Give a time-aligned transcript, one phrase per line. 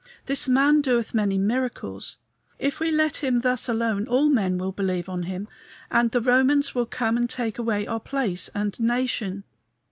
[0.25, 2.17] this man doeth many miracles.
[2.57, 5.47] If we let him thus alone all men will believe on him,
[5.91, 9.43] and the Romans will come and take away our place and nation."